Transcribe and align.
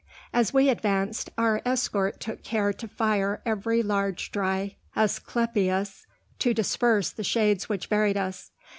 As 0.33 0.51
we 0.51 0.69
advanced 0.69 1.29
our 1.37 1.61
escort 1.63 2.19
took 2.19 2.41
care 2.41 2.73
to 2.73 2.87
fire 2.87 3.39
every 3.45 3.83
large 3.83 4.31
dry 4.31 4.75
asclepias, 4.97 6.07
to 6.39 6.55
disperse 6.55 7.11
the 7.11 7.23
shades 7.23 7.69
which 7.69 7.87
buried 7.87 8.17
us. 8.17 8.49